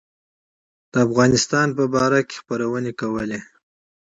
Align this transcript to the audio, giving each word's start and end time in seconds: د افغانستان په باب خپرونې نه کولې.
د 0.91 0.93
افغانستان 1.07 1.67
په 1.77 1.83
باب 1.93 2.13
خپرونې 2.37 2.83
نه 2.93 2.97
کولې. 2.99 3.39